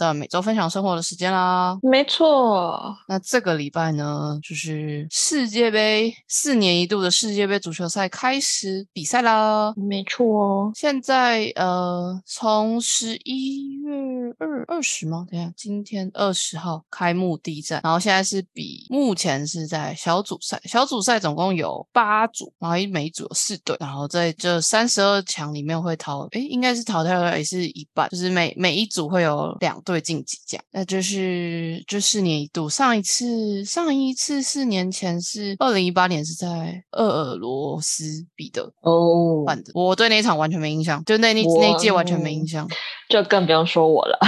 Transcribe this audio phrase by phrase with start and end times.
[0.00, 1.78] 又到每周分享生活的时间啦。
[1.82, 9.74] 没错，那这个礼拜呢，就是世界杯四年一度的世界杯足球赛开始比赛啦。
[9.76, 10.72] 没错哦。
[10.74, 15.26] 现在呃，从十一月二二十吗？
[15.30, 30.64] 等一下，今天二十号开幕第一站，然后现在是比目前是在小组赛，小组赛总共有八组，然后每一组有四队，然后在这三十二强里面会淘，诶，应该是淘汰了也是一半，就是每每一组会有两队晋级这样。
[30.72, 38.04] 那就是这四年一度，上一次上一次四年前是二零一八年是在俄尔罗斯
[38.36, 38.70] 比的。
[38.82, 42.68] 哦，办的，我对那一场完全没印象，就那那那一届完全没印象。
[43.08, 44.18] 就更不用说我了。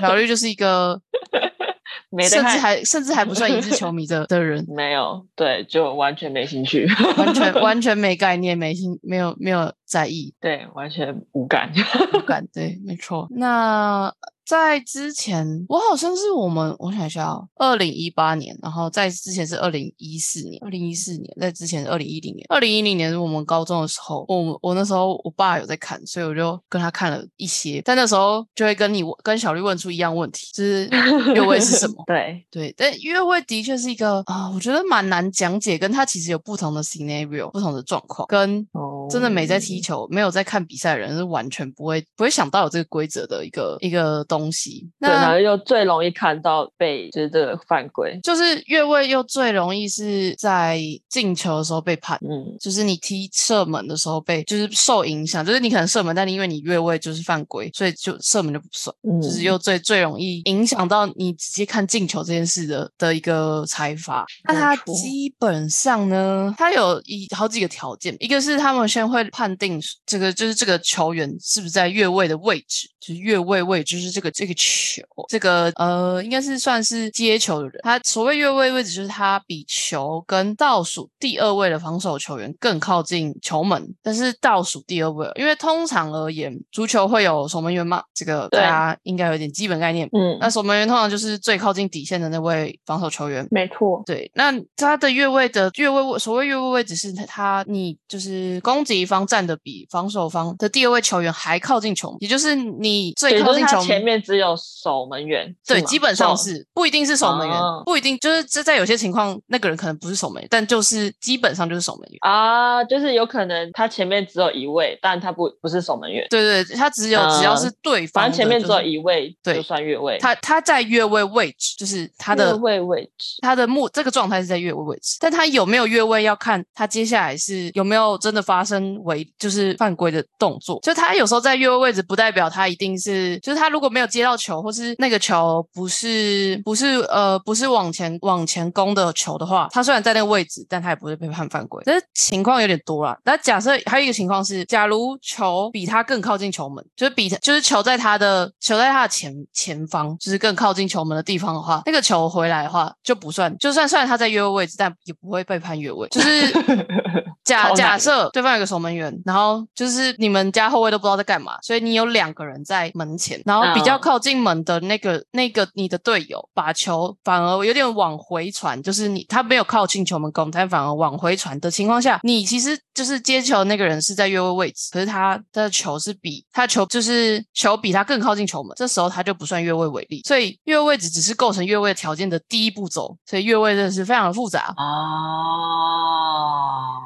[0.00, 0.98] 小绿就是一个
[2.08, 6.86] 没甚至还甚至还不算一支球迷的 的人，没有，对，就完全没兴趣，
[7.18, 11.70] 完全 完全没概念，没兴没有没有在意，对，完全无感。
[12.14, 13.28] 无感对，没错。
[13.30, 14.10] 那
[14.44, 30.88] 在之前，我好像是我们，我想一下哦，二零一八年，然后在之前是二零一四年，二零一四年，在之前是二零一零年，二零一零年是我们高中的时候，我我那时候我爸有在看，所以我就跟他看了一些，但那时候就会跟你跟小绿问出一样问题，就是
[31.34, 32.02] 约会是什么？
[32.06, 44.88] 对，对，但约会的确是一个啊、我觉得蛮难讲解，跟他其实有不同的 scenario，不同的状况，跟哦真的没在踢球、没有在看比赛的人是完全不会不会想到有这个规则的一个一个东西。
[45.00, 48.18] 对，然那后又最容易看到被就是这个犯规。
[48.22, 52.18] 就是越位又最容易是在进球的时候被判。
[52.22, 58.94] 嗯，就是你踢射门的时候被，就是受影响，就是你可能射门，但你因为你越位就是犯规，所以就射门就不算。
[59.20, 64.24] 就是嗯又最最容易影响到你直接看进球这件事的的一个裁罚。
[64.44, 77.80] 那它基本上呢，它有一好几个条件，一个是他们先会判定这个就是这个球员是不是在越位的位置，就是越位位置就是这个这个球，这个呃应该是算是接球的人。
[77.82, 90.08] 他所谓越位位置就是他比球跟倒数第二位的防守球员更靠近球门，但是倒数第二位，因为通常而言，足球会有守门员嘛，这个大家应该有点基本概念。
[90.12, 93.46] 嗯，那守门员通常就是最靠近底线的那位防守球员。
[93.50, 94.02] 没错。
[94.06, 103.86] 对，那他的越位的越位位，所谓越位位置是他他你就是攻击方站的比防守方的第二位球员还靠近球门，也就是你最靠近球门。
[103.86, 112.18] 前面只有守门员，对，基本上哦是不一定是守门员，哦不一定就是这在有些情况，那个人可能不是守门员，但就是基本上就是守门员。
[112.20, 120.18] 啊，就是有可能他前面只有一位，但他不不是守门员，对对，他只有、只要是对方的，反正前面只有一位对就算越位。
[120.18, 128.71] 他他在越位位置，就是他的越位位置，他的目这个状态是在越位位置，但他有没有越位要看他接下来是有没有真的发生
[129.04, 130.78] 违就是犯规的动作。
[130.82, 141.82] 就他有时候在越位位置，不代表他一定是，就是他如果没有接到球，或是那个球不是不是呃不是往前往前攻的球的话，他虽然在那个位置，但他也不会被判犯规。
[141.84, 143.18] 但是情况有点多啦。
[143.24, 156.08] 那假设还有一个情况是，假如球比他更靠近球门，就是比他就是球在他的球在他的前前方，就是更靠近球门的地方的话，那个球回来的话就不算，就算虽然他在越位位置，但也不会被判越位。
[156.08, 156.52] 就是
[157.44, 164.00] 假假设对方有个守门员，然后就是你们家后卫都不知道在干嘛，所以你有两个人在门前，然后比较嗯。
[164.02, 184.74] 靠近门的那个、那个你的队友把球反而有点往回传，就是你他没有靠近球门攻，他反而往回传的情况下，你其实就是接球那个人是在越位位置，可是他的球是比他球就是球比他更靠近球门，这时候他就不算越位违例，所以越位位置只是构成越位条件的第一步骤，所以越位真的是非常的复杂。
[184.76, 184.92] 哦，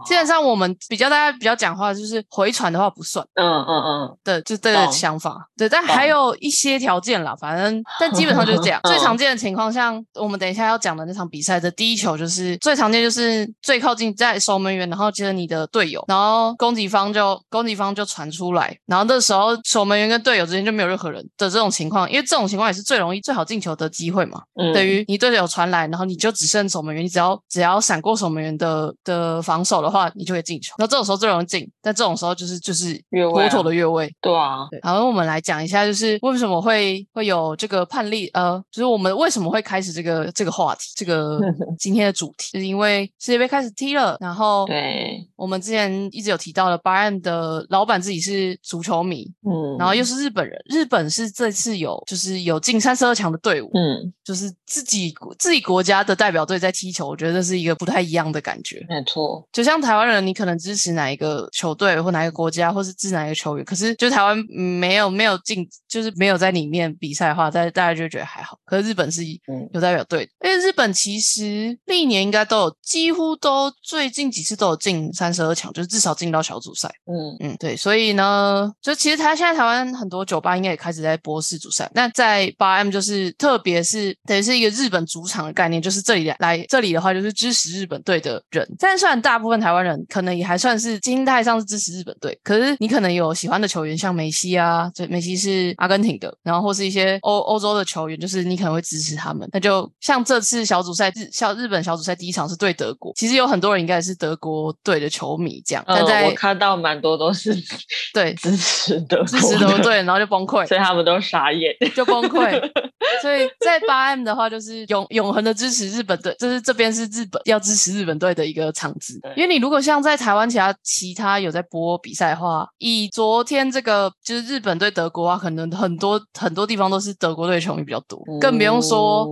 [0.06, 5.48] 基本上我们比较大家比较讲话就是回传的话不算嗯嗯嗯，对，就这个想法。
[5.56, 8.80] 对，但还有一些条件啦，反正但基本上就是这样。
[8.84, 24.42] 嗯最常见的情况，像我们等一下要讲的那场比赛的第一球，就是最常见就是最靠近在守门员，然后接着你的队友，然后攻击方就攻击方就传出来，然后这时候守门员跟队友之间就没有任何人的这种情况，因为这种情况也是最容易最好进球的机会嘛。
[24.58, 30.74] 嗯等于你队友传来，然后你就只剩守门员，你只要只要闪过守门员的的防守的话，你就会进球。
[30.78, 34.12] 那这种时候最容易进，但这种时候就是就是妥越位啊妥的越位。
[34.20, 41.38] 对啊，对，然后我们来讲一下，就是为什么会会有这个判例，呃，就是我们为什么会开始这个这个话题，这个
[41.78, 58.84] 今天的主题，就是因为世界杯开始踢了，然后对，我们之前一直有提到的，八 M 的老板自己是足球迷，嗯，然后又是日本人，日本是这次有就是有进三十二强的队伍，嗯，就是自己自己国家的代表队在踢球，我觉得这是一个不太一样的感觉。
[58.88, 68.58] 没错，就像台湾人，你可能支持哪一个球队或哪一个国家，或是支持哪一个球员，可是就台湾嗯没有没有进，就是没有在里面比赛的话，大大家就觉得还好。
[68.64, 76.88] 可是日本是嗯有代表队的，因为日本其实历年应该都有，几乎都最近几次都有进三十二强，就是至少进到小组赛。
[77.06, 81.90] 嗯嗯，对，所以呢，就其实他现在台湾很多酒吧应该也开始在播世足赛。
[81.94, 88.66] 那在八 M 就是特别是等于是一个日本主场的概念，就是这里来来这里的话就是支持日本队的人。
[88.78, 99.48] 但虽然大部分台湾人可能也还算是心态上是支持日本队，可是你可能有喜欢的球员，像梅西啊，对梅西是阿根廷的，然后或是一些欧欧洲的球员，就是你可能会支持他们。
[99.52, 107.54] 那就像这次小组赛日小日本小组赛第一场是对德国，其实有很多人应该是德国队的球迷这样，但嗯，在我看到蛮多都是
[108.12, 111.74] 对支持的支持德国队，然后就崩溃，所以他们都傻眼。
[111.94, 112.60] 就崩溃。
[113.22, 119.32] 所以在八 M 的话，就是永永恒的支持日本队，就是这边是日本要支持日本队的一个场子对。
[119.36, 129.26] 因为你如果像在台湾其他其他有在播比赛的话，以昨天这个就是日本对德国啊，可能很多很多地方都是德国队球迷比较多，更不用说。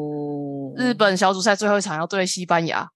[0.76, 2.86] 嗯日本小组赛最后一场要对西班牙，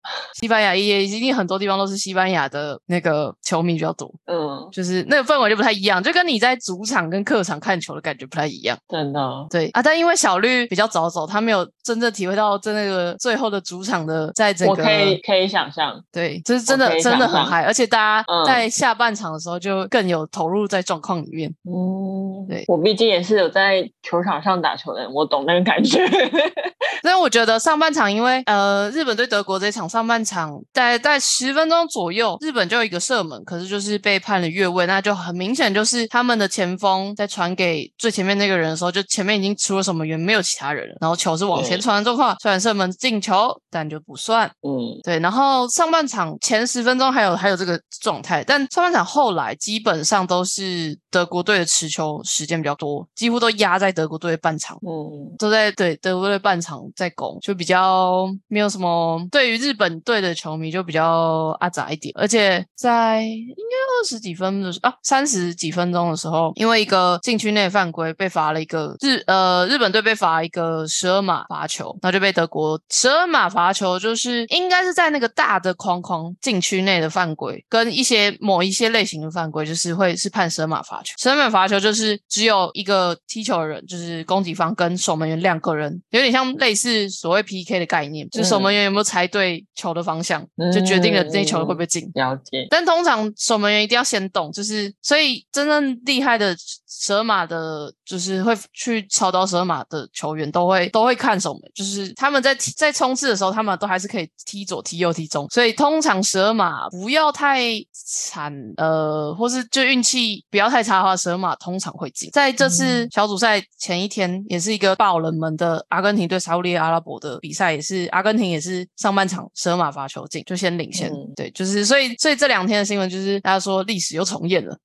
[0.40, 8.76] 西班牙也一定很多地方都是西班牙的那个球迷比较多，嗯，就是那个氛围就不太一样，就跟你在主场跟客场看球的感觉不太一样。
[8.88, 9.20] 真的，
[9.50, 21.48] 对啊，但因为小绿比较早走，他没有真正体会到在那个最后的主场的在整个我可以可以想象，对，这是真的真的很嗨，而且大家嗯在下半场的时候就更有投入在状况里面。
[21.64, 25.98] 嗯，对我毕竟也是有在球场上打球的人，我懂那个感觉。
[27.02, 44.50] 但是我觉得上半场，因为呃日本对德国这场上半场在在十分钟左右，日本就有一个射门，可是就是被判了越位，那就很明显就是他们的前锋在传给最前面那个人的时候，就前面已经出了什么员，没有其他人了，然后球是往前传的状况，虽然射门进球，但就不算。
[44.62, 54.76] 嗯对，然后上半场前十分钟还有还有这个状态，但上半场后来基本上都是德国队的持球时间比较多，几乎都压在德国队半场。
[54.86, 59.20] 嗯都在对德国队半场在攻，就比较没有什么。
[59.30, 92.10] 对于日本队的球迷就比较阿杂一点，而且在应该二十几分的时啊三十几分钟的时候，因为一个禁区内犯规被罚了一个日呃日本队被罚一个十二码罚球，然后就被德国十二码罚球就是应该是在那个大的框框禁区内的犯规，跟一些某一些类型的犯规就是会是判十二码罚球，十二码罚球就是只有一个踢球的人，就是攻击方跟守门员两个人，有点像类似所谓 PK 的概念，就是守门员有没有猜对球的方向，就决定了这球会不会进。
[92.14, 96.56] 了解，但通常守门员一定要先动，就是所以真正厉害的
[96.86, 107.62] 蛇马的，就是会去操刀蛇马的球员都会都会看守门，就是他们在在冲刺的时候，他们都还是可以踢左、踢右、踢中，所以通常蛇马不要太
[107.92, 112.30] 惨，呃，或是就运气不要太差的话，蛇马通常会进。
[112.32, 124.76] 在这次小组赛前一天，也是一个爆冷门的阿根廷对沙烏地阿拉伯的比赛，也是阿根廷也是上半场蛇马罚球进，就先领先，嗯对，就是所以所以这两天的新闻就是大家说历史又重演了。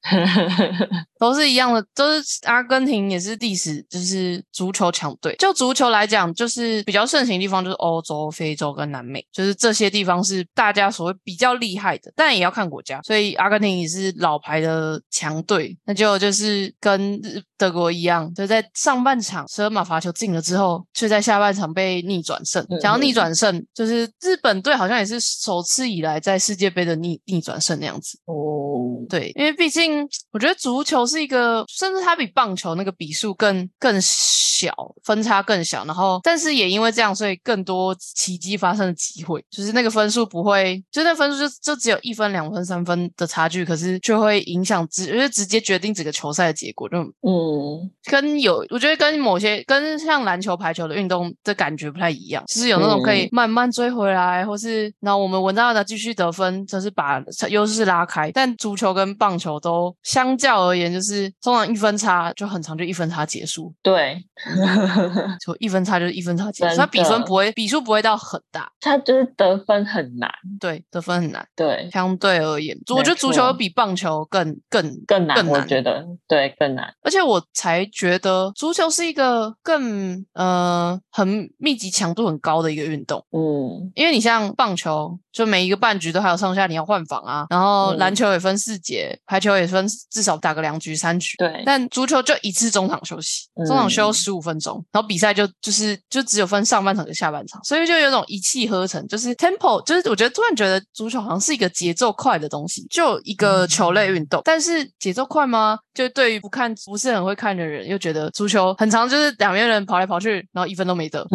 [1.18, 5.34] 都是一样的，都是阿根廷也是历史，就是足球强队。
[5.40, 13.00] 就足球来讲，就是比较盛行的地方就是欧洲、非洲跟南美，就是这些地方是大家所谓比较厉害的，但也要看国家。
[13.04, 22.66] 所以阿根廷也是老牌的强队，那就就是跟日德国一样，就在上半场十二码罚球进了之后，却在下半场被逆转胜。
[22.82, 28.18] 想要逆转胜，就是日本队好像也是首次以来在世界杯的逆逆转胜那样子。
[28.26, 34.74] 哦，对，因为毕竟我觉得足球是一个，甚至它比棒球那个比数更更小，
[35.04, 35.86] 分差更小。
[35.86, 47.92] 然后，但是也因为这样，所以更多奇迹发生的机会，就是那个分数不会，就那分数就就只有一分、两分、三分的差距，可是就会影响直，就是直接决定整个球赛的结果，就嗯。
[48.06, 53.30] 跟有，我觉得跟某些跟像篮球、排球的运动的感觉不太一样，就是有那种可以嗯。
[53.32, 58.32] 慢慢追回来，或是然后我们稳当的继续得分，就是把优势拉开。
[58.32, 64.24] 但足球跟棒球都相较而言，就是通常一分差就很长，就一分差结束，对，
[65.46, 71.46] 就一分差就是一分差结束，真它比分不会比数不会到很大，它就是得分很难，对，得分很难。
[71.56, 83.26] 对，相对而言，我觉得足球比棒球更更更难，更难我觉得对更难，而且我才觉得足球是一个更呃很密集强度度很高的一个运动。
[83.32, 91.36] 嗯，因为你像棒球，就每一个半局都还有上下你要换防啊，然后嗯篮球也分四节，排球也分至少打个两局三局。
[91.38, 105.63] 对，但足球就一次中场休息，嗯中场休十五分钟，然后比赛就就是就只有分上半场跟下半场，所以就有种一气呵成，就是 tempo，就是我觉得突然觉得足球好像是一个节奏快的东西，就一个球类运动，但是节奏快吗？
[105.94, 111.26] 就对于不看不是很会看的人，又觉得足球很长，就是两边人跑来跑去，然后一分都没得。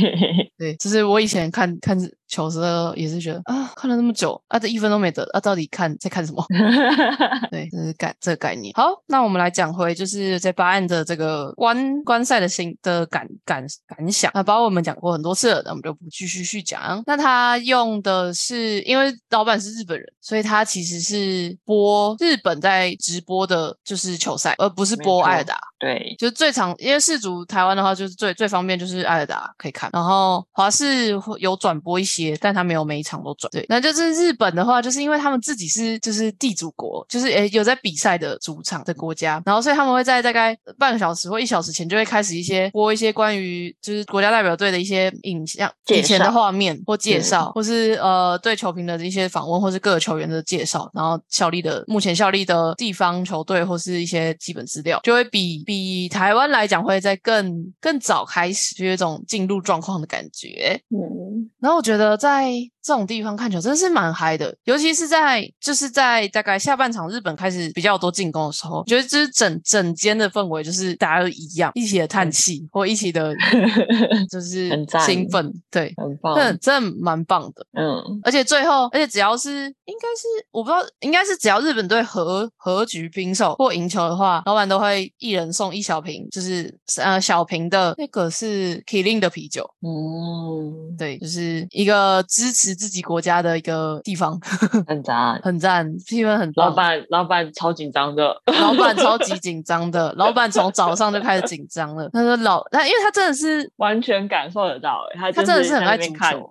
[0.58, 6.44] 对，就是我以前看看球的时候也是觉得啊，看了那么久啊，这一分都没得啊，到底看在看什么？
[7.50, 8.72] 对，这是概这个概念。
[8.74, 14.30] 好，那我们来讲回就是在巴岸的这个观观赛的心的感感感想。
[14.34, 17.02] 那包括我们讲过很多次了，那我们就不继续去讲。
[17.06, 25.56] 那他用的是因为老板是日本人，所以他其实是播日本在直播的，就是球赛，而不是播艾尔达。
[25.78, 33.50] 对，就是最常，因为世足台湾的话，就是最最方便就是艾尔达可以看，然后华视会有转播一些，但他没有每一场都转。
[33.50, 60.80] 对，那就是日本的话，就是因为他们自己是就是地主国，就是诶有在比赛的主场的国家，然后所以他们会在大概半个小时或一小时前就会开始一些播一些关于就是国家代表队的一些影像、介以前的画面或介嗯绍，或是呃对球评的一些访问，或是各个球员的介绍，然后效力的目前效力的地方球队或是一些基本资料，就会比比台湾来讲会在更更早开始，就有一种进入状况的感觉。
[60.90, 73.34] 嗯，然后我觉得在这种地方看球真的是蛮嗨的，尤其是在就是在大概下半场日本开始比较多进攻的时候，觉得就是整整间的氛围就是大家都一样，一起的叹气或一起的，
[74.30, 74.68] 就是
[75.06, 77.66] 兴奋，对，很棒，真的真的蛮棒的。
[77.72, 79.50] 嗯，而且最后，而且只要是
[79.86, 94.38] 应该是我不知道，应该是只要日本队和和局平手或赢球的话，老板都会一人送一小瓶，就是呃小瓶的那个是 Killing 的啤酒，嗯，对，就是一个支持自己国家的一个地方，
[94.86, 95.40] 很赞。
[95.42, 96.68] 很赞，气氛很棒。
[96.68, 102.08] 老板，老板超紧张的，老板超级 紧张的，老板从早上就开始紧张了。
[102.12, 106.50] 他说老，他因为他真的是完全感受得到，哎，他他真的是很爱足球，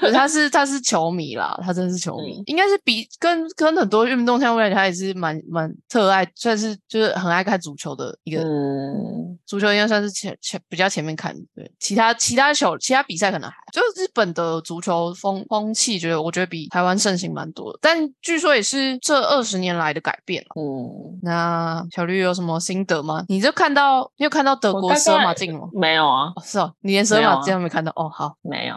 [0.00, 8.42] 对他是他是球迷啦，他真的是球迷，嗯应该是比跟跟很多运动项目来讲，他也是蛮蛮特爱，算是就是很爱看足球的一个。
[8.42, 20.48] 嗯，足球应该算是前前比较前面看，对其他其他球其他比赛可能还就是日本的足球风风气，觉得我觉得比台湾盛行蛮多的，但据说也是这二十年来的改变了。
[20.60, 23.24] 嗯，那小绿有什么心得吗？
[23.28, 25.68] 你就看到你有看到德国蛇马概进吗？
[25.72, 28.10] 没有啊，哦，是哦，你连蛇马进都没看到哦。
[28.12, 28.74] 好没有，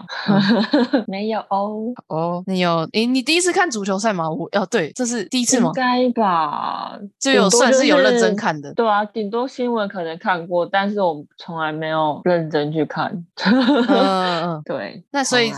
[1.07, 4.29] 没有哦，哦，你有诶，你第一次看足球赛吗？
[4.29, 5.73] 我哦，对，这是第一次吗应？
[5.73, 8.73] 该吧，就有算是有认真看的。
[8.73, 13.11] 对啊，顶多新闻可能看过，但是我从来没有认真去看。
[13.45, 14.63] 嗯 嗯嗯。
[14.83, 15.51] 对，那所以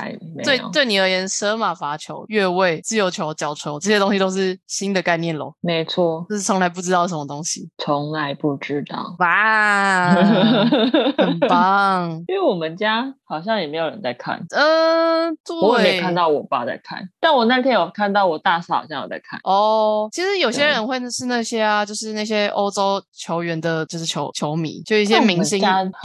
[0.43, 7.67] 对对你而言，射马罚球、越位、自由球、角球这些东西都是新的概念喽，没错，就是从来不知道什么东西。
[7.77, 9.15] 从来不知道。
[9.19, 12.11] 哇，很棒。
[12.27, 19.39] 因为我们家好像也没有人在看，嗯，对我也没，看到我爸在看，但我那天有看到我大嫂好像有在看。
[19.43, 25.61] 哦，其实有些人会是那些啊，就是那些欧洲球员的，就是球球迷，就一一些明星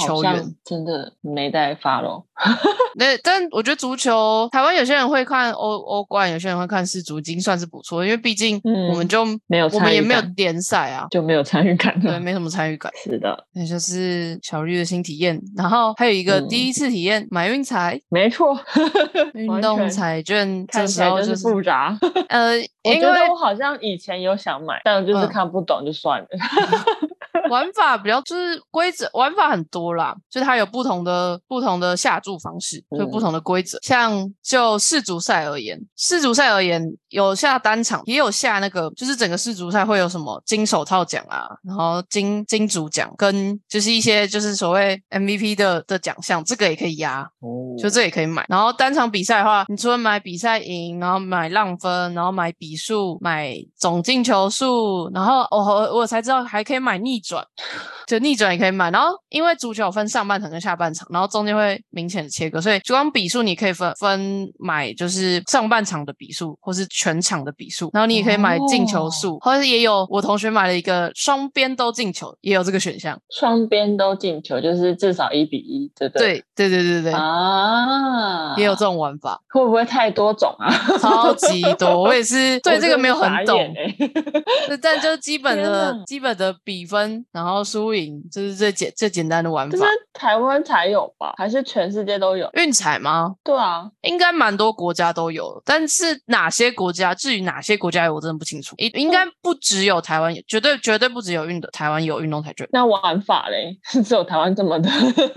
[0.06, 0.54] 球员。
[0.64, 2.24] 真的没在发咯。
[2.96, 12.90] 那但我觉得足球，台湾有些人会看欧欧冠，有些人会看世足，已经算是不错，因为毕竟我们嗯就、没有我们也没有感联赛啊，就没有参与感对，没什么参与感。
[12.96, 18.58] 是的，那就是小绿的新体验，然后还有一个嗯第一次体验买运彩、没错，
[19.34, 21.96] 运动彩券，这看起来就是时候就是复杂。
[22.28, 22.52] 呃，
[22.84, 26.26] 我因为觉得我好像以前有想买，但就是嗯看不懂就算了。
[27.50, 33.78] 玩法比较就是规则玩法很多啦，就是它有不同的不同的下注方式，就不嗯同的规则。
[33.82, 47.22] 像就世足赛而言，世足赛而言有下单场，也有下那个，就是整个世足赛会有什么金手套奖啊，然后金金主奖跟就是一些就是所谓 MVP 的的奖项，这个也可以压。
[47.40, 48.44] 哦就这也可以买。
[48.48, 57.39] 然后单场比赛的话，你除了买比赛赢，然后买浪分，然后买比数，买总进球数，然后我我我才知道还可以买逆转，
[58.06, 58.90] 就逆转也可以买。
[58.90, 73.18] 然后因为足球有分上半场跟下半场，然后中间会明显的切割，所以就光比数你可以分分买就是上半场的比数，或是全场的比数，然后你也可以买进球数，或者也有我同学买了一个双边都进球，也有这个选项。
[73.30, 76.44] 双边都进球，就是至少一比一，对不对？
[76.56, 79.40] 对对对对对，啊，也有这种玩法。
[79.48, 80.70] 会不会太多种啊？
[80.98, 89.84] 超级多，我也是 对这个没有很懂，哎、但就基 本的基本的比分然后输赢，这是最简最简单的玩法这是。
[90.12, 91.32] 台湾才有吧？
[91.38, 92.50] 还是全世界都有？
[92.54, 93.36] 运彩吗？
[93.42, 98.74] 对啊，应该蛮多国家都有，但是哪些国家，至于哪些国家有，我真的不清楚。
[98.78, 102.68] 应应该不只有台湾有，绝对绝对不只有运的台湾有运动彩券。
[102.72, 104.90] 那玩法嘞， 只有台湾这么的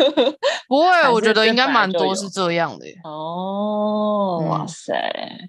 [0.67, 2.93] 不会，我觉得应该蛮多是这样的耶。
[3.05, 4.93] 哦，嗯哇塞，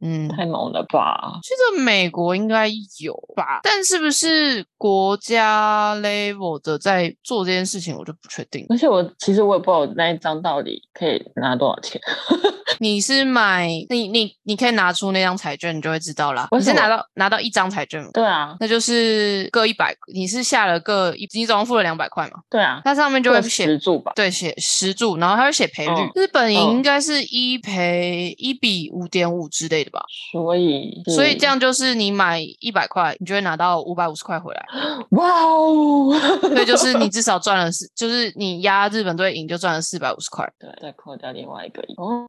[0.03, 1.41] 嗯，太猛了吧！
[1.43, 2.69] 记得美国应该
[3.01, 5.95] 有吧，但是不是国家
[6.33, 8.67] level 的在做这件事情，我就不确定。
[8.69, 12.01] 而且我其实我也不知道我那一张到底可以拿多少钱。
[12.81, 16.49] 你是买你你你可以拿出那张彩券，你就会知道啦。
[16.51, 18.11] 为什么你是拿到拿到一张彩券吗？
[18.13, 22.41] 对啊，那就是各一百，你是下了各一，你总共付了两百块嘛？
[22.51, 24.13] 对啊，它上面就会写十注吧。
[24.17, 25.93] 对，写十注，然后它会写赔率。
[25.93, 30.01] 嗯日本应该是一赔一比五点五之类的吧？
[30.33, 34.67] 所以所以这样就是你买一百块，你就会拿到五百五十块回来。
[35.11, 40.49] 哇哦，所以就是你至少赚了四，就是你压日本队赢就赚了四百五十块。
[40.59, 41.95] 对，再扣掉另外一个亿。
[41.97, 42.27] 哦，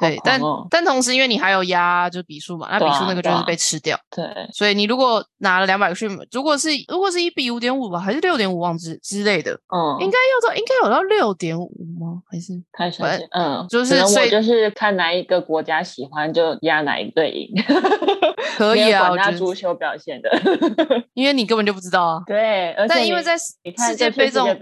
[0.00, 3.98] 对，但但同时因为你还有压就是比数嘛，那比数那个就是被吃掉。
[4.10, 12.22] 对，所以你如果拿了两百个去，如果是如果是一比五点五吧，还是六点五忘之之类的，嗯，应该要到应该有到六点五吗？
[12.30, 17.48] 还是太神奇，嗯，就是所以就是看哪一个国家喜欢就压哪一队赢，
[18.56, 19.08] 可以啊？
[19.08, 20.30] 管他足球表现的，
[21.14, 22.22] 因为你根本就不知道啊。
[22.26, 24.56] 对，而且你但因为在世界杯这种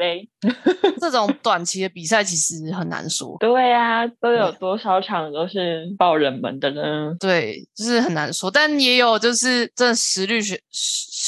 [1.00, 3.36] 这种短期的比赛，其实很难说。
[3.40, 7.14] 对啊，都有对多少场都是爆热门的呢？
[7.20, 10.58] 对，就是很难说，但也有就是真的实力悬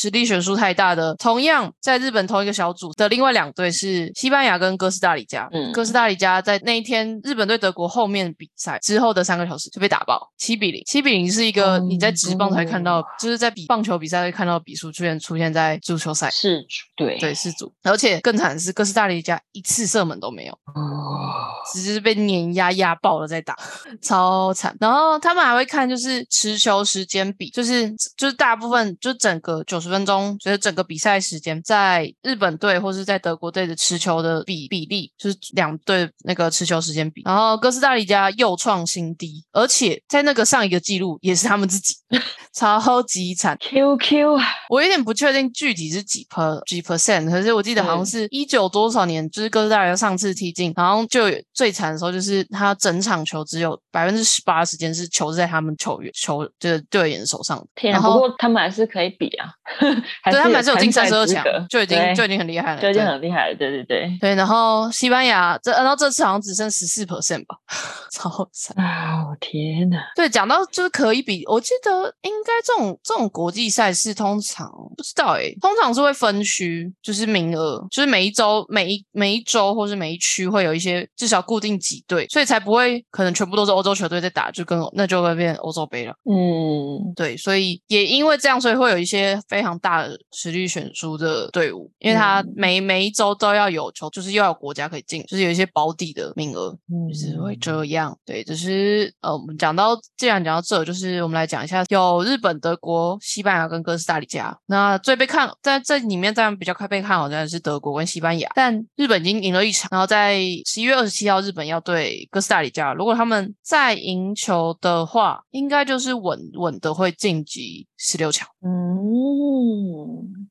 [0.04, 1.14] 实实力悬殊太大的。
[1.14, 5.48] 同样在日本同一个小组的另外两队是西班牙跟哥斯达黎加。
[5.50, 10.82] 嗯哥斯达黎加在那一天日本对德国后面比赛之后的三个小时就被打爆，七比零。
[10.84, 16.30] 七比零是一个你在职棒才看到，哦就是在比棒球比赛会看到的比数出现出现在足球赛。
[16.30, 20.52] 是主对对，是组，而且更惨的是，哥斯达黎加一次射门都没有。
[20.74, 21.32] 哦，
[21.72, 23.56] 只是被碾压压爆了再打，
[24.02, 24.76] 超惨。
[24.80, 37.22] 然后他们还会看就是持球时间比，就是就是大部分就整个九十分钟，就是整个比赛时间，在日本队或是在德国队的持球的比比例，就是两队那个持球时间比。
[37.24, 41.94] 然后哥斯达黎加又创新低，而且在那个上一个记录也是他们自己，
[42.52, 43.56] 超级惨。
[43.60, 59.83] QQ 啊，我有点不确定具体是几 per 几 percent，可是我记得好像嗯是一九多少年，就是哥斯达黎加上次踢进，然后就最惨的时候，就是他整场球只有百分之十八的时间是球是在他们球员球就是队员手上的，天不过他们还是可以比啊，还
[60.30, 64.10] 对他们还是有进赛三十二强就已经就已经很厉害了，就已经很厉害了，对对对。
[64.20, 64.34] 对。
[64.34, 67.56] 然后西班牙这，然后这次好像只剩十四 percent 吧，
[68.12, 68.76] 超惨。
[68.84, 69.98] 啊，我天哪！
[70.16, 71.90] 对，讲到就是可以比，我记得
[72.22, 86.14] 应该这种这种国际赛事通常不知道哎，通常是会分区，就是名额，就是每一周每一每一周或是每一区会有一些至少固定几队，所以才不会可能全部都是欧洲球队在打，就跟那就会变欧洲杯了。
[86.24, 96.76] 嗯，对，所以也因为这样，所以会有一些非常大的实力悬殊的队伍，因为他嗯每、每一周都要有球，就是又要有国家可以进，就是有一些保底的名额。
[97.08, 98.16] 就是会嗯这样。
[98.24, 104.56] 对，就是呃，我们讲到，既然讲到这，就是我们来讲一下，有日本、德国、西班牙跟哥斯达黎加。
[104.66, 118.46] 那最被看在这里面，当然比较快被看好的是德国跟西班牙，但日本已经赢了一场，然后在十一月二十七号，日本要对哥斯达黎加，如果他们再赢球的话，应该就是稳稳的会晋级十六强。
[118.62, 118.70] 嗯，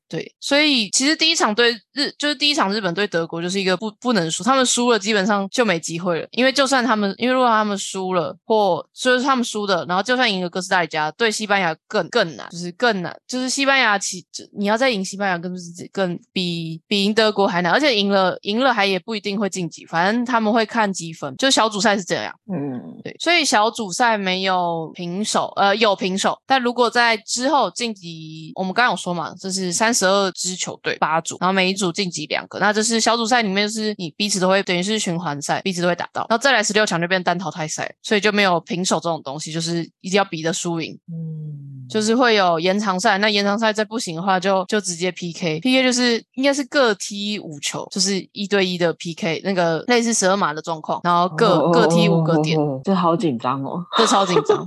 [0.08, 14.24] 对，所以其实第一场对日就是第一场日本对德国就是一个不不能输，他们输了基本上就没机会了，因为就算他们因为如果他们输了或就是他们输的，然后就算赢了哥斯达黎加，对西班牙更更难，就是更难，就是西班牙其
[14.56, 22.32] 你要再赢西班牙更是更比比赢德国还难，而且赢了赢了还也不一定会晋级，反正他们会看积分，就小组赛是这样。
[22.52, 40.96] 嗯，对，所以小组赛没有平手，呃，有平手，但如果在之后晋级，我们刚刚有说嘛，这是三十二支球队八组，然后每一组晋级两个，那这是小组赛里面就是你彼此都会等于是循环赛，彼此都会打到，然后再来十六强就变单淘汰赛，所以就没有平手这种东西，就是一定要比的输赢。
[41.08, 53.84] 嗯，就是会有延长赛，那延长赛再不行的话就，就直接 PK，PK 就是应该是各踢五球，就是一对一的 PK，那个类似十二码的状况，然后各、各踢五个点，哦，这好紧张哦。
[53.96, 54.64] 这超紧张。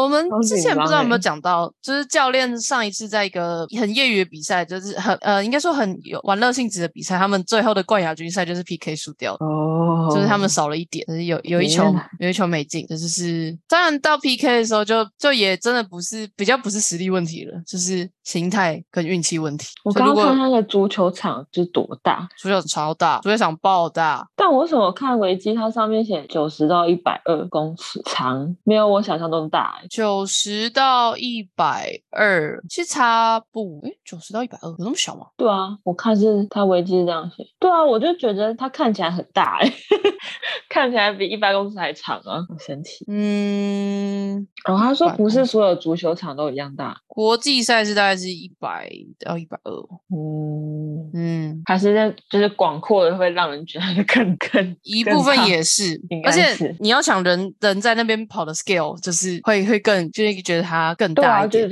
[0.00, 9.38] 我们之前不知道有没有欸讲到，就是教练上一次在一个很业余的比赛，就是很呃，应该说很有玩乐性质的比赛，他们最后的冠亚军赛就是 PK 输掉了。
[9.46, 19.66] 哦就是他们少了一点，就是有有一球有一球没进，这就是当然到 PK 的时候就就也真的不是比较不是实力问题了，就是心态跟运气问题。
[19.84, 29.86] 我刚刚看那个足球场是多大，足球场超大，足球场爆大，但我为什么看维基它上面写九十到一百二公尺长，没有我想象中大、欸。
[29.88, 35.28] 九十到一百二，其实差不诶，九十到一百二有那么小吗？
[35.36, 37.46] 对啊，我看是它维基是这样写。
[37.60, 39.72] 对啊，我就觉得它看起来很大哎、
[40.68, 43.04] 看起来比一百公尺还长啊，好神奇。
[43.06, 48.90] 嗯，然后他说不是所有足球场都一样大，国际赛事大概是一百
[49.24, 49.72] 到一百二，
[50.12, 51.62] 嗯，嗯。
[51.64, 61.68] 还是那就是广阔的会让人觉得 更 更更一部分也是， 而且你要想人人在那边跑的 scale，就是会会更就是觉得它更大一点。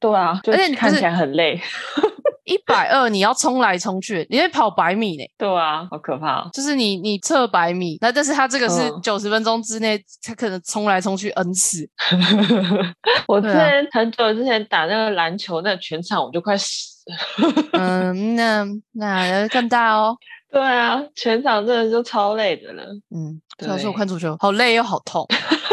[0.00, 1.60] 对啊，就而且你看起来很累。
[2.44, 6.50] 一百二你要冲来冲去，你会跑百米呢，对啊，好可怕、哦。
[6.52, 11.88] 就是你你测百米，那但是他这个是嗯九十分钟之内，它可能冲来冲去 n 次。
[13.26, 17.16] 我之前很久之前打那个篮球，那全场我就快死了。
[17.72, 20.14] 嗯，那那更大哦。
[20.54, 22.84] 对啊，全场真的就超累的了。
[23.10, 25.26] 嗯，主要是我看足球好累又好痛，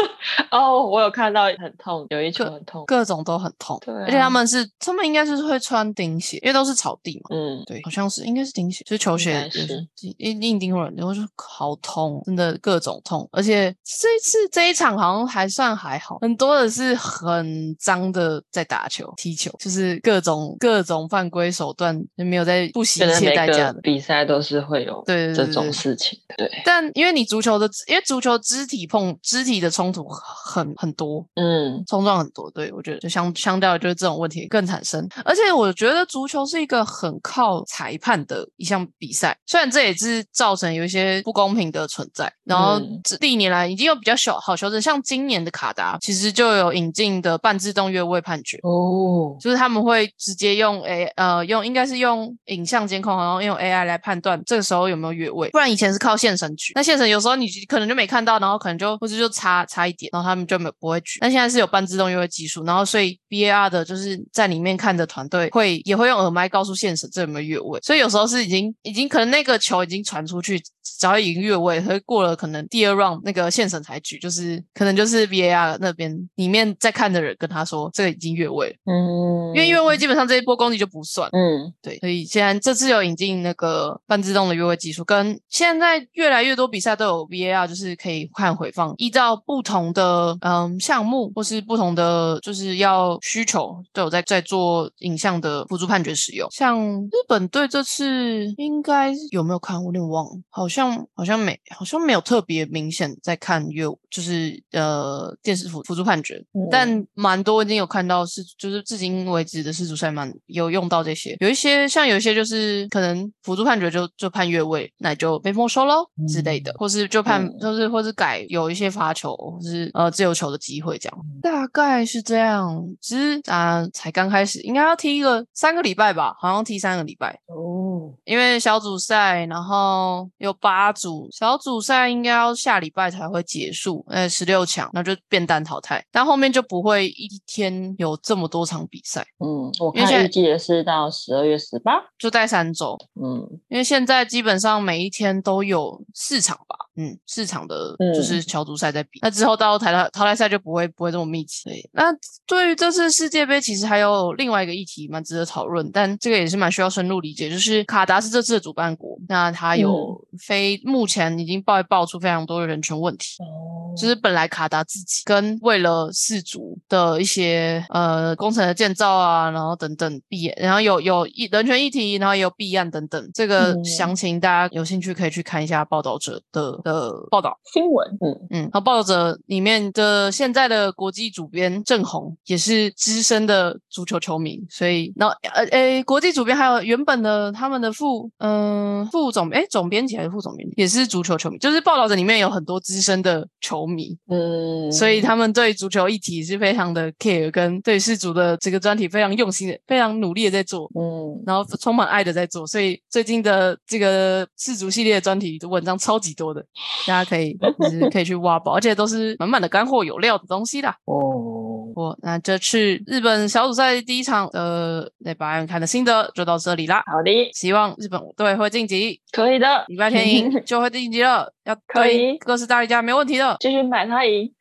[0.50, 2.84] 哦，我有看到很痛，有一球很痛。
[2.86, 3.78] 各种都很痛。
[3.84, 7.36] 对啊而且他们是他们应该就是会穿钉鞋，因为都是草地嘛。
[7.36, 13.28] 嗯，对，好像是应该是钉鞋，就是球鞋是是硬硬钉或者，然后就好痛，真的各种痛。
[13.32, 23.80] 而且这一次这一场好像还算还好，很多的是很脏的在打球、踢球，就是各种各种犯规手段，没有在不惜一切代价的。
[23.82, 26.18] 比赛都是会有对这种对对对对事情。
[26.36, 30.04] 对，但因为你足球的，因为足球肢体碰肢体的冲突
[30.44, 48.58] 很很多，嗯冲撞很多，对我觉得就相相较就是这种问题更产生，而且我觉得足球是一个很靠裁判的一项比赛，虽然这也是造成有一些不公平的存在，然后嗯这历年来已经有比较小好修正，像今年的卡达其实就有引进的半自动越位判决。
[48.62, 56.72] 哦，就是他们会直接用 A 呃用应该是用影像监控，然后用 AI 来判断这个时候有没有越位，不然以前是靠线绳举。
[56.74, 61.18] 那线绳有时候你可能就没看到，然后可能就或者就差差一点，然后他们就没不会举。
[61.20, 70.62] 但现在是有半自动越位技术，然后所以 BAR 的就是在里面看的团队会也会用耳麦告诉现实这有没有越位，所以有时候是已经已经可能那个球已经传出去，
[71.02, 78.76] 只要已经越位，所以过了可能第二 round 那个线绳才举，就是可能就是 VAR 那边里面在看的人跟他说这个已经越位了。
[78.86, 81.72] 嗯，因为越位基本上这一波攻击就不算，嗯。
[81.82, 96.48] 对，所以现在这次有引进那个半自动的越位技术，跟现在越来越多比赛都有 VAR，就是可以看回放，依照不同的嗯项目或是不同的就是要需求，都有在在做影像的辅助判决使用。
[96.52, 106.68] 像日本队这次应该有没有看，我有点忘了，好像好像没好像没有特别明显在看越就是呃电视辅辅助判决，嗯。
[106.70, 122.82] 但蛮多已经有看到是，就是至今为止的世足赛蛮有用到这些，有一些像有一些就是可能辅助判决就就判越位，那就被没收喽之类的，或是就判、嗯就是或是改有一些罚球或是呃自由球的机会这样，大概是这样。
[123.00, 127.38] 其实啊、才刚开始，应该要踢一个三个礼拜吧，好像踢三个礼拜。
[127.46, 127.81] 哦，
[128.24, 142.00] 因为小组赛，然后有八组，小组赛应该要下礼拜才会结束，呃，十六强，那就变单淘汰，但后面就不会一天有这么多场比赛，嗯，我看预计也是到十二月十八。
[142.18, 143.42] 就待三周，嗯。
[143.68, 151.62] 因为现在基本上每一天都有四场吧，嗯，市场的就是嗯小组赛在比，那之后到淘汰淘汰赛就不会不会这么密集。
[151.64, 152.12] 对，那
[152.46, 163.42] 对于这次世界杯，其实还有另外一个议题蛮值得讨论，但这个也是蛮需要深入理解，就是卡达是这次的主办国，那它有嗯非、目前已经爆爆出非常多的人权问题。
[163.42, 173.30] 哦就是本来卡达自己跟为了氏族的一些呃工程的建造啊，然后等等弊，然后有有议人权议题，然后也有弊案等等。
[173.34, 177.58] 这个嗯详情大家有兴趣可以去看一下报道者的的报道。
[177.72, 200.90] 新闻，嗯嗯，然后报道者里面的现在的国际主编郑红也是资深的足球球迷，所以然后呃诶，国际主编还有原本的他们的副嗯、副总诶总编辑还是副总编辑也是足球球迷，就是报道者里面有很多资深的球迷，嗯，所以他们对足球议题是非常的 care，跟对世足的这个专题非常用心的、非常努力的在做。
[200.94, 206.64] 嗯然后充满爱的在做，所以最近的这个世足系列的专题的文章超级多的，
[207.06, 210.94] 大家可以就是可以去挖宝，而且都是满满的干货有料的东西啦。
[211.06, 211.51] 哦，
[211.94, 217.02] 我那这次日本小组赛第一场的那把人看的心得就到这里啦。
[217.06, 221.52] 好的，希望日本队会晋级，可以的，礼拜天赢 就会晋级了。
[221.64, 224.52] 要可以对哥斯达黎加没问题的，继续买它赢，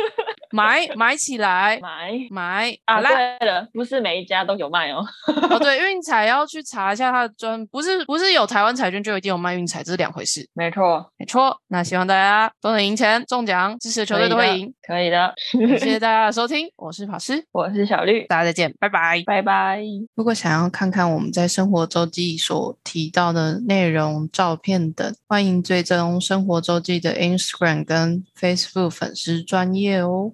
[0.56, 3.00] 买 买起来，买买好啊！
[3.00, 3.10] 啦。
[3.38, 5.04] 对了，不是每一家都有卖哦。
[5.50, 10.48] 哦， 对，运彩要去查一下它的专，不是不是有台湾彩券就一定有卖运彩，这是两回事。
[10.54, 14.72] 没错，没错，那希望大家都能赢钱中奖，支持的球队都会赢。
[14.82, 15.34] 可以的。
[15.52, 19.22] 谢谢 大家的收听，我是法师，我是小绿，大家再见，拜拜。
[19.26, 19.82] 拜拜。
[20.14, 30.32] 如果想要看看我们在生活周记所提到的内容、照片等，欢迎追踪生活周记的 Instagram 跟 Facebook 粉丝专业哦。